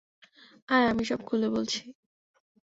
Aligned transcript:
আয়, 0.69 0.85
আমি 0.87 1.03
সব 1.05 1.19
খুলে 1.23 1.47
বলছি। 1.49 1.81